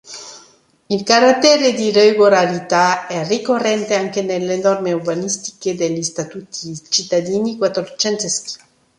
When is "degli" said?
5.75-6.01